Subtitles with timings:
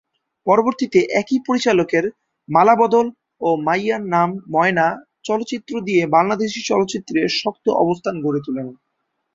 [0.47, 2.05] পরবর্তীতে একই পরিচালকের
[2.49, 3.05] "মালা বদল"
[3.41, 4.87] ও "মাইয়ার নাম ময়না"
[5.23, 8.67] চলচ্চিত্র দিয়ে বাংলাদেশী চলচ্চিত্রে শক্ত অবস্থান গড়ে তুলেন।